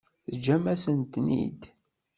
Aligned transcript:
Teǧǧam-asen-ten-id. 0.25 1.61